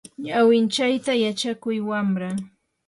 [0.25, 2.29] ñawinchayta yachakuy wamra.